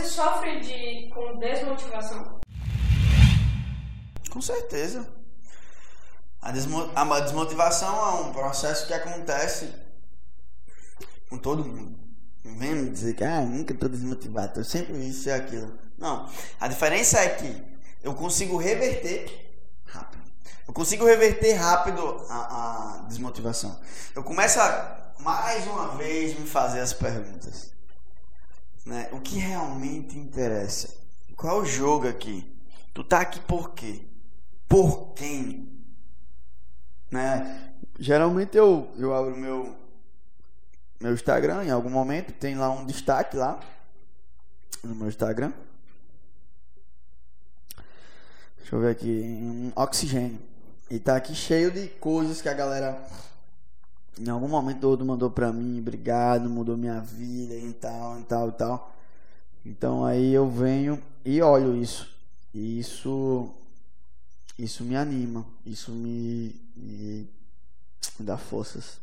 [0.00, 2.40] Você sofre de, com desmotivação?
[4.30, 5.06] Com certeza.
[6.40, 9.70] A, desmo a desmotivação é um processo que acontece
[11.28, 11.98] com todo mundo.
[12.42, 15.78] Não vem me dizer que ah, nunca estou desmotivado, eu sempre isso e aquilo.
[15.98, 16.26] Não.
[16.58, 17.62] A diferença é que
[18.02, 19.52] eu consigo reverter
[19.84, 20.24] rápido.
[20.66, 23.78] Eu consigo reverter rápido a, a desmotivação.
[24.16, 27.78] Eu começo a, mais uma vez, me fazer as perguntas.
[28.84, 29.08] Né?
[29.12, 30.94] O que realmente interessa?
[31.36, 32.50] Qual é o jogo aqui?
[32.92, 34.04] Tu tá aqui por quê?
[34.68, 35.68] Por quem?
[37.10, 37.72] Né?
[37.98, 39.76] Geralmente eu, eu abro meu,
[41.00, 43.60] meu Instagram em algum momento, tem lá um destaque lá
[44.82, 45.52] no meu Instagram.
[48.58, 50.40] Deixa eu ver aqui, um oxigênio.
[50.88, 53.00] E tá aqui cheio de coisas que a galera
[54.18, 58.48] em algum momento todo mandou pra mim, obrigado, mudou minha vida e tal, e tal,
[58.48, 58.96] e tal.
[59.64, 62.08] Então aí eu venho e olho isso.
[62.52, 63.50] E isso
[64.58, 67.26] isso me anima, isso me, me
[68.18, 69.00] dá forças.